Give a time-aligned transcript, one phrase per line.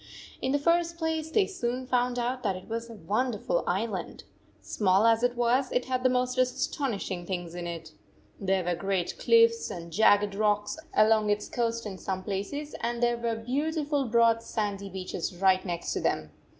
[0.41, 4.23] In the first place, they soon found out that it was a wonderful island.
[4.59, 7.91] Small as it was, it had the most astonishing things in it
[8.39, 13.15] There were great cliffs and jagged rocks along its coast in some places, and there
[13.17, 16.31] were beautiful broad sandy beaches right next to them.